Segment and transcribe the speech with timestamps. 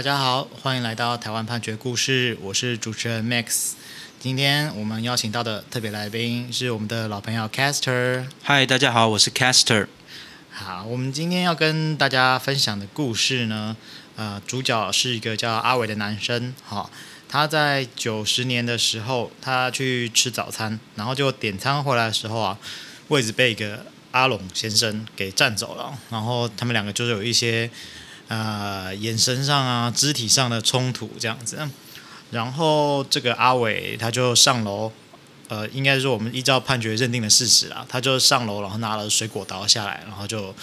[0.00, 3.72] 大家好，欢迎来到台湾判决故事，我是主持人 Max。
[4.18, 8.24] 今天我们邀请到的特别来宾是我们的老朋友 Caster。
[8.42, 9.88] 嗨，大家好，我是 Caster。
[10.48, 13.76] 好，我们今天要跟大家分享的故事呢，
[14.16, 16.54] 呃，主角是一个叫阿伟的男生。
[16.64, 16.90] 好，
[17.28, 22.58] 他在九十年的时候，他去吃早餐，然后就点餐回来的时候啊，
[23.08, 27.70] 位置被一个阿龙先生给占走了，然后他们两个就是有一些。
[28.30, 31.58] 呃，眼神上啊，肢体上的冲突这样子，
[32.30, 34.92] 然后这个阿伟他就上楼，
[35.48, 40.54] 呃，应该是说我们依照判决认定的事实啊，他就上楼，然后拿了水果刀下来，然后就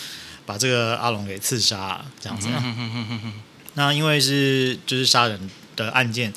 [0.45, 2.48] 把这个阿龙给刺杀这样子。
[3.74, 5.37] 那因为是就是杀人
[5.76, 6.34] 的案件，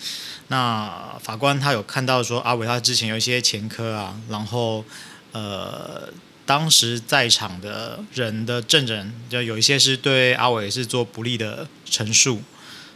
[0.48, 4.84] 那法官他有看到说阿伟他之前有一些前科啊，然后
[5.30, 6.12] 呃。
[6.50, 12.42] 当时在场的人的证人，就有一些是对阿伟是做不利的陈述，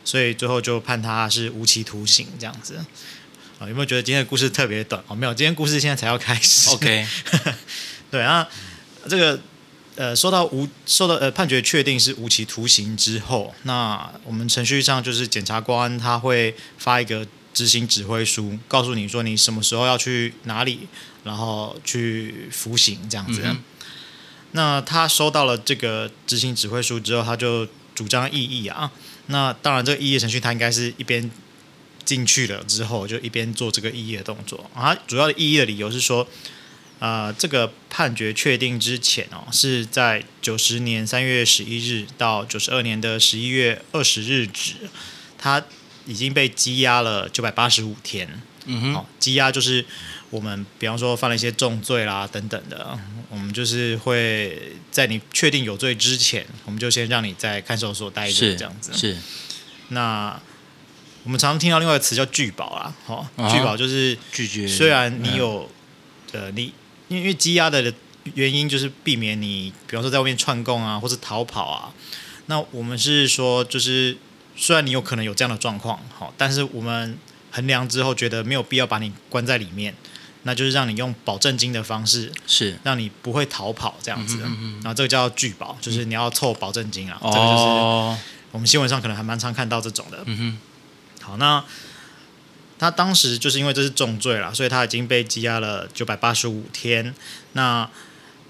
[0.05, 2.85] 所以最后就判他是无期徒刑这样子。
[3.61, 5.01] 啊，有没有觉得今天的故事特别短？
[5.07, 6.69] 哦，没有，今天故事现在才要开始。
[6.71, 7.07] OK，
[8.11, 8.49] 对啊，
[9.09, 9.39] 这个
[9.95, 20.81] 呃，说到无受到呃判决确定是无期徒刑之后，那我们程序上就是检察官他会发一个执行指挥书，告诉你说你什么时候要去哪里。
[21.25, 23.57] 然后去服刑这样子，嗯、
[24.53, 28.93] 那他收到了这个执行指挥书之后，他就主张异议啊。
[29.29, 31.31] 那当然，这个异议程序他应该是一边
[32.05, 34.95] 进去了之后，就一边做这个异议的动作啊。
[35.07, 36.29] 主要的异议的理由是说，
[36.99, 44.75] 啊、呃，这个判决确定之前哦，是在九十年三月十一日到九十二年的十一月二十日止，
[45.39, 45.65] 他
[46.07, 48.29] 已经被羁押了九百八十五天。
[48.67, 49.85] 嗯哼，好，羁押就是。
[50.31, 52.99] 我们比方说犯了一些重罪啦等等的，
[53.31, 58.93] 我们就是会在你确定有罪之前，我们就先让你在看守所待着这样子。
[58.93, 59.17] 是。
[59.91, 60.37] 那
[61.23, 64.67] 我们常常听到另外一个词叫拒保啊，好、哦，拒保就是拒绝。
[64.67, 65.71] 虽然你有、
[66.33, 66.73] 嗯、呃，你
[67.07, 67.95] 因为羁押的
[68.35, 71.95] 原因就是避免你，比方说在外面串供啊，或是逃跑啊。
[72.47, 74.17] 那我们是说，就是
[74.57, 77.19] 虽然你有可能有这样的状况，好，但是我们
[77.51, 79.95] 衡量之后觉得没有必要把你关在里面。
[80.47, 90.23] 那就是让你用保证金的方式，是让你不会逃跑这样子，嗯嗯，然后这个叫拒保，就是你要凑保证金啊，嗯、这个就是我们新闻上可能还蛮常看到这种的。
[90.27, 90.59] 嗯哼，
[91.25, 91.65] 好，那
[92.79, 97.15] 他当时就是因为这是重罪了，所以他已经被羁押了九百八十五天。
[97.55, 97.89] 那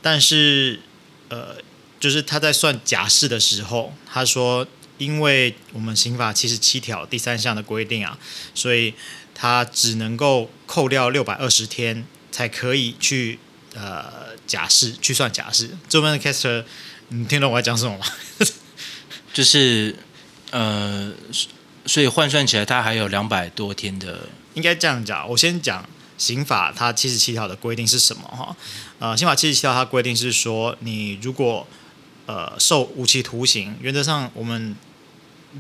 [0.03, 0.81] 但是
[1.29, 1.59] 呃，
[2.01, 4.67] 就是他在算假释的时候，他说，
[4.99, 8.19] 因为我们刑法七十七条第三项的规定啊，
[8.55, 8.95] 所以。
[9.37, 13.41] 他只能够扣掉六百二十天，才可以去
[13.75, 15.71] 呃假释去算假释。
[15.89, 16.65] 这边的 Caster，
[17.09, 18.07] 你听懂我在讲什么吗？
[19.33, 19.97] 就是
[20.53, 21.13] 呃，
[21.85, 24.29] 所以换算起来，他还有两百多天的。
[24.55, 25.85] 应该这样讲，我先讲
[26.17, 28.57] 刑法它七十七条的规定是什么哈？
[29.01, 31.67] 呃，刑法七十七条它规定是说，你如果
[32.27, 34.77] 呃受无期徒刑，原则上我们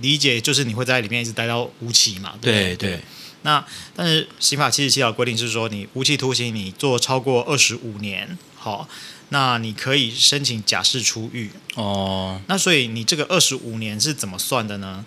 [0.00, 2.34] 理解就是你会在里面一直待到无期嘛？
[2.40, 2.90] 对对。
[2.90, 3.00] 对
[3.42, 3.62] 那
[3.94, 8.88] 但是刑法七十七条规定是说，你无期徒刑你做超过二十五年，好，
[9.28, 12.40] 那你可以申请假释出狱哦。
[12.46, 15.04] 那所以你这个二十五年是怎么算的呢？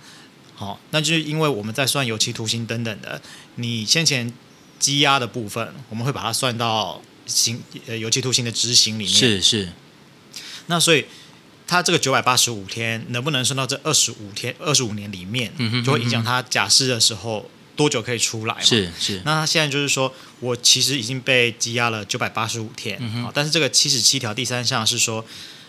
[0.54, 3.20] 好，那就是因为我们在算有期徒刑等等的，
[3.56, 4.32] 你先前
[4.80, 9.14] 羁押的部分，我们会把它算到刑呃有期徒刑的执行里面。
[9.16, 9.70] 是是。
[10.68, 11.06] 那所以
[11.68, 17.52] 他这个九百八十五天能不能算到这二十五天二十五年里面，就会影响他假释的时候。
[17.76, 18.62] 多久可以出来嘛？
[18.62, 19.22] 是是。
[19.24, 25.24] 那他现在就是说，我其实已经被羁押了九百八十五天，嗯，但是这个七十七条第三项是说，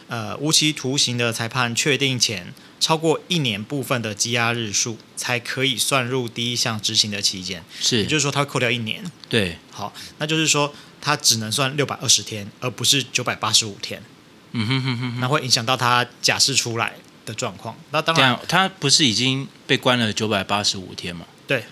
[0.06, 7.62] 呃，无期徒刑的裁判确定前超过一年部分的羁押日数，才可以算入第一项执行的期间。
[7.78, 9.04] 是，也就是说，他会扣掉一年。
[9.28, 10.72] 对，好，那就是说，
[11.02, 14.02] 他只能算六百二十天，而不是九百八十五天。
[14.52, 16.94] 嗯哼哼哼，那会影响到他假释出来
[17.26, 17.76] 的状况。
[17.90, 21.26] 那当然，他不是已经被关了九百八十五天吗？
[21.46, 21.64] 对。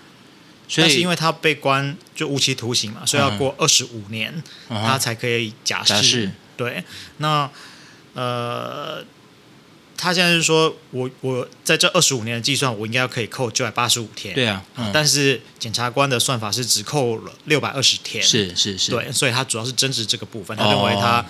[0.69, 5.93] 所以是因为他被关就无期徒刑嘛，所以要过二十五年，嗯，他才可以假释。
[5.93, 6.31] 假释。
[6.57, 6.83] 对，
[7.19, 7.49] 那
[8.11, 9.01] 呃，
[9.95, 14.35] 他现在是说我我在这二十五年的计算，我应该要可以扣九百八十五天。
[14.35, 18.21] 对啊，嗯，但是检察官的算法是只扣了六百二十天。
[18.21, 18.91] 是是是。
[18.91, 21.25] 对，所以他主要是争执这个部分，他认为他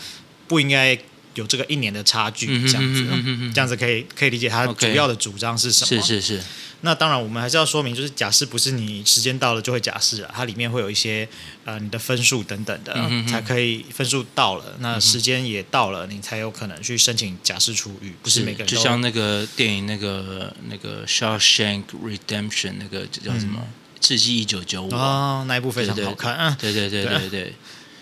[0.47, 0.97] 不应该
[1.37, 3.05] 有这个一年的差距，这样子，
[3.53, 6.01] 这样子可以可以理解他主要的主张是什么？
[6.01, 6.43] 是是是。
[6.81, 11.27] 那当然，我们还是要说明，就是假释不是你时间到了就会假释啊，它里面会有一些
[11.65, 12.93] 呃你的分数等等的，
[13.27, 18.67] 才可以分数到了，那时间也到了，你才有可能去申请假释出狱，不是每个人。
[18.67, 23.59] 就像那个电影那个那个《Shawshank Redemption》那个叫什么
[23.99, 27.53] 《刺激一九九五》哦，那一部非常好看，对对对对，对，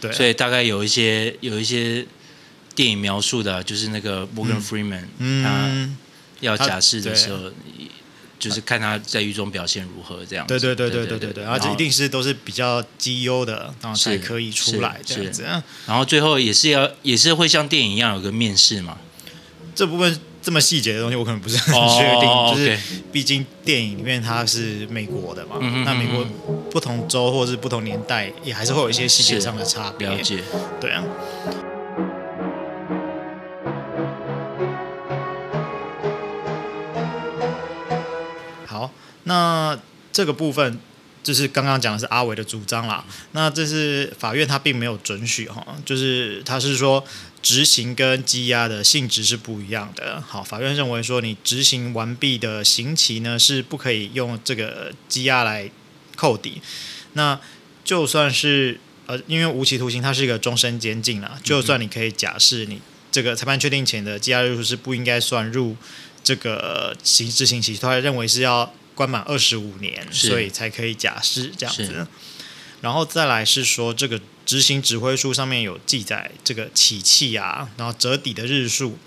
[0.01, 2.05] 对，所以大概有一些有一些
[2.75, 7.51] 电影描述的，就是那个 Morgan Freeman，嗯，他要假释的时候。
[8.37, 10.59] 就是看他在狱中表现如何，这样子。
[10.59, 15.43] 对对对对对对对，而且一定是都是比较绩优的，然后才可以出来这样子。
[15.87, 18.97] 然后最后也是要，也是会像电影一样有个面试嘛。
[19.73, 22.29] 这部分这么细节的东西，我可能不是很确定。
[22.29, 22.53] Oh.
[22.53, 22.77] 就是
[23.11, 26.23] 毕竟电影里面它是美国的嘛，嗯、那美国
[26.69, 30.07] 不同州或者是不同年代，也还是会有一些细节上的差别。
[30.07, 30.43] 了解。
[30.79, 31.01] 对啊。
[40.15, 40.79] 这个部分
[41.21, 43.03] 就是刚刚讲的是阿伟的主张啦。
[43.33, 47.03] 那这是法院他并没有准许哈，就是他是说
[47.41, 50.23] 执行跟羁押的性质是不一样的。
[50.25, 55.69] 好，法院认为说你执行完毕的刑期呢是不可以用这个羁押来
[56.15, 56.61] 扣抵。
[57.11, 57.37] 那
[57.83, 62.79] 就算是呃，因为无期徒刑它是一个终身监禁啦，就算你可以假释你
[63.11, 65.75] 这个裁判确定前的羁押日数是不应该算入
[66.23, 68.73] 这个刑执行期，他还认为是要。
[68.95, 72.07] 关满二十五年，所以才可以假释这样子。
[72.81, 78.97] 然后再来是说，这个执行指挥书上面有记载这个起气啊，然后折抵的日数。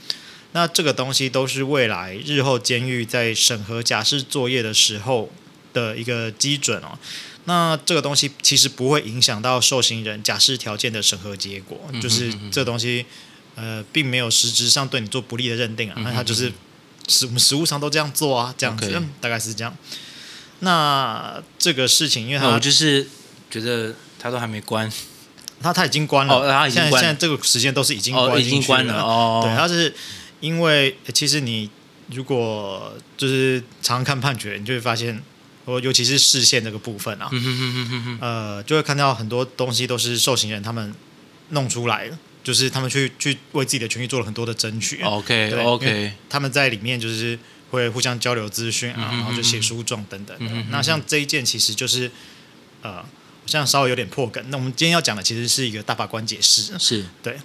[0.53, 5.31] 那这个东西都是未来日后监狱在审核假释作业的时候
[5.73, 6.99] 的一个基准哦。
[7.45, 13.07] 那这个东西其实不会影响到受刑人假释条件的审核结果，就是这东西
[13.55, 16.01] 呃，并没有实质上对你做不利的认定啊。
[16.03, 16.53] 那它就是。
[17.09, 19.77] 实我们实务上都这样做啊，这样子.大概是这样。
[20.61, 23.07] 那这个事情，因为他我就是
[23.51, 24.91] 觉得他都还没关，
[25.63, 29.41] 他他已经关了，哦、他已经关，现在现在这个时间都是已经关、哦、已经关了哦。
[29.45, 29.95] 对，他是
[30.41, 31.71] 因为其实你
[32.11, 35.23] 如果就是常常看判决，你就会发现，
[35.65, 37.31] 我尤其是视线这个部分啊，
[38.21, 40.93] 呃，就会看到很多东西都是受刑人他们
[41.51, 42.19] 弄出来的。
[42.49, 45.03] 就是他们去去为自己的权益做了很多的争取。
[45.03, 47.39] OK OK，他们在里面就是
[47.71, 50.65] 会互相交流资讯啊，然后就写书状等等的。
[50.71, 52.11] 那像这一件其实就是
[52.81, 53.07] 呃，好
[53.45, 54.43] 像稍微有点破梗。
[54.49, 56.79] 那我们今天要讲的其实是一个大法官解释。
[56.79, 57.39] 是对。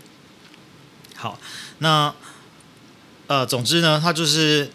[1.15, 1.37] 好，
[1.79, 2.15] 那
[3.27, 4.71] 呃，总之呢，他就是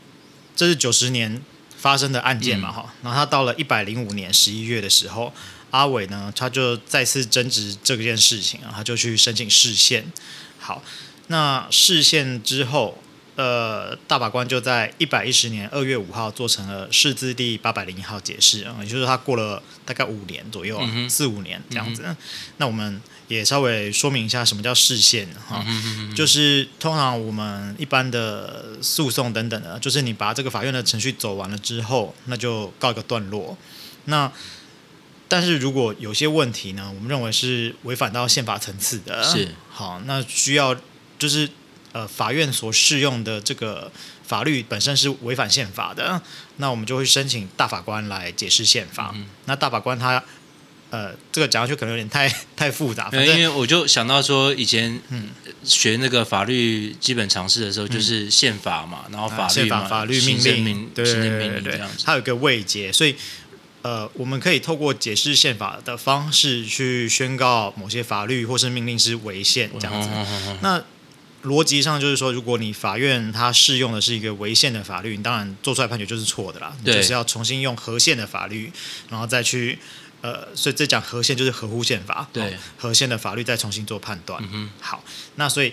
[0.55, 1.43] 这是九十年
[1.75, 3.05] 发生的案件嘛，哈、嗯。
[3.05, 5.33] 然后他到了一百零五年十一月的时候。
[5.71, 10.05] 阿伟呢，他就再次争执这件事情啊，他就去申请释宪。
[10.59, 10.83] 好，
[11.29, 12.99] 那释宪之后，
[13.37, 22.17] 呃，大法官就在一百一十年二月五号做成了释字第八百零一号解释啊，也就是他过了大概五年左右，嗯、四五年这样子、嗯。
[22.57, 25.65] 那我们也稍微说明一下什么叫释宪哈，
[26.17, 33.57] 就是通常我们一般的诉讼等等的，就是你把这个法院的程序走完了之后，那就告一个段落。
[34.07, 34.33] 那
[35.29, 39.49] 但是如果有些问题呢，我们认为是违反到宪法层次的，是。
[39.71, 40.75] 好，那需要
[41.19, 41.47] 就是
[41.93, 43.93] 呃法院所适用的这个
[44.27, 46.23] 法律本身是违反宪法的，
[46.57, 49.13] 那我们就会申请大法官来解释宪法。
[49.15, 50.25] 嗯、那大法官他
[50.89, 55.29] 呃这个讲下去可能有点太 太复杂，因为我就想到说以前嗯。
[55.65, 63.15] 学那个法律基本常识的时候，就是宪法嘛，嗯、然后法律法法律命令对对对对对，它有一个位阶，所以。
[63.89, 70.11] 呃，我们可以透过解释宪法的方式去宣告某些法律或是命令是违宪这样子。
[70.61, 70.85] 那
[71.45, 76.77] 逻辑上就是说，如果你法院它适用的是一个违宪的法律，你当然做出来判决就是错的啦。
[76.85, 78.71] 你就是要重新用合宪的法律，
[79.09, 79.79] 然后再去
[80.21, 82.29] 呃，所以这讲合宪就是合乎宪法。
[82.31, 84.39] 对，合宪的法律再重新做判断。
[84.53, 84.69] 嗯。
[84.83, 85.03] 好，
[85.37, 85.73] 那所以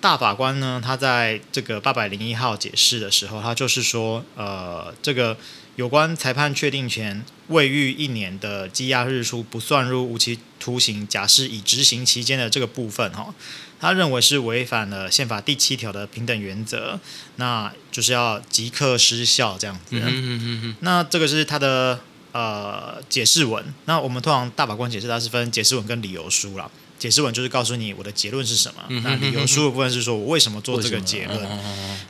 [0.00, 5.36] 大法官呢，他在这个八百零一号解释的时候，他就是说，呃，这个。
[5.76, 13.34] 有关裁判确定前未逾一年的羁押日数不算入无期徒刑假释已执行期间的这个部分，哈，
[13.80, 17.00] 他认为是违反了宪法第七条的平等原则，
[17.36, 19.96] 那就是要即刻失效这样子。
[19.96, 20.76] 嗯嗯嗯嗯。
[20.80, 22.00] 那这个是他的
[22.32, 23.64] 呃解释文。
[23.86, 26.70] 那我们通常大法官解释它是分解释文跟理由书啦。
[26.98, 31.48] 解释文就是告诉你我的结论是什么，那理由书的部分是说我为什么做这个结论。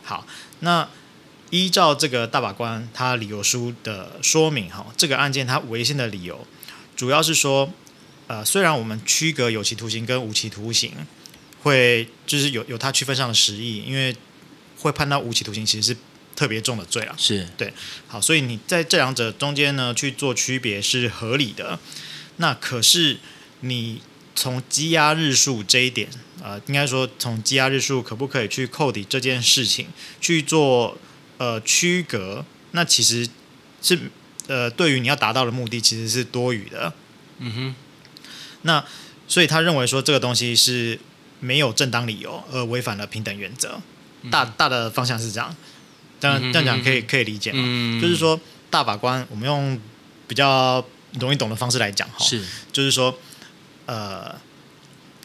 [0.02, 0.26] 好，
[0.60, 0.88] 那。
[1.50, 6.46] 依照这个大法官他理由书的说明，哈，这个案件他违宪的理由，
[6.96, 7.72] 主要是说，
[8.28, 10.92] 呃，虽然我们区隔有期徒刑跟无期徒刑，
[11.62, 14.14] 会就是有有它区分上的实意，因为
[14.78, 15.96] 会判到无期徒刑，其实是
[16.36, 17.14] 特别重的罪啊。
[17.18, 17.72] 是对，
[18.06, 21.78] 好，所以你在这两者中间呢去做区别是合理的。
[22.36, 23.18] 那可是
[23.60, 24.00] 你
[24.34, 26.08] 从羁押日数这一点，
[26.42, 29.88] 呃，应该说从羁押日数可不可以去扣抵这件事情
[30.20, 30.96] 去做
[31.40, 33.26] 呃区隔，那其实
[33.80, 33.98] 是
[34.46, 36.92] 呃对于你要达到的目的其实是多余的。
[37.38, 37.74] 嗯哼，
[38.62, 38.84] 那
[39.26, 41.00] 所以他认为说这个东西是
[41.40, 43.80] 没有正当理由而违反了平等原则。
[44.30, 45.56] 大大的方向是这样，
[46.20, 47.62] 当然这样讲可以可以理解嘛？
[47.64, 49.80] 嗯、就是说大法官，我们用
[50.28, 50.84] 比较
[51.18, 53.18] 容易懂的方式来讲哈，是就是说
[53.86, 54.38] 呃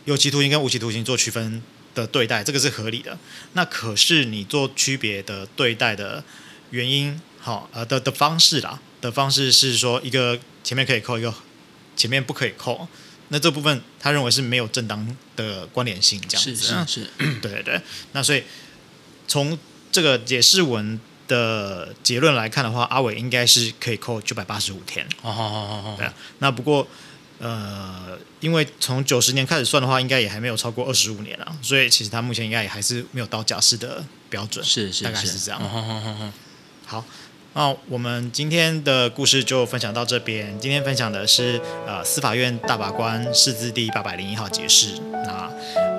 [0.05, 1.61] 有期徒刑跟无期徒刑做区分
[1.95, 3.17] 的对待，这个是合理的。
[3.53, 6.23] 那可是你做区别的对待的
[6.69, 11.33] 原因，好呃的的方式啦，的方式是说一个前面可以扣，一个
[11.95, 12.87] 前面不可以扣。
[13.29, 17.09] 那这部分他认为是没有正当的关联性，这样子是是是，
[17.41, 17.81] 对对对。
[18.11, 18.43] 那所以。
[19.27, 19.57] 从
[19.91, 25.03] 这个解释文的结论来看的话，阿伟应该是可以扣九百八十五天。
[25.23, 26.07] 哦哦哦哦，对。
[26.37, 26.87] 那不过，
[27.39, 34.63] 呃，因为从九十年开始算的话，应该也还没有超过二十五年了，所以其实他目前应该也还是没有到假释的标准。
[34.63, 35.61] 是是，大概是这样。
[36.85, 37.03] 好，
[37.53, 40.59] 那我们今天的故事就分享到这边。
[40.59, 44.99] 今天分享的是呃司法院大法官释字第八百零一号解释。
[45.11, 45.51] 那。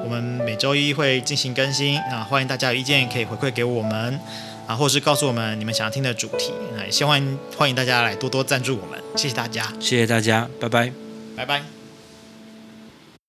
[0.05, 4.21] 我们每周一会进行更新，那欢迎大家有意见可以回馈给我们，
[4.64, 10.93] 啊，或是告诉我们你们想要听的主题，那也希望欢迎大家来多多赞助我们，谢谢大家，谢谢大家，拜拜，
[11.37, 11.75] 拜拜。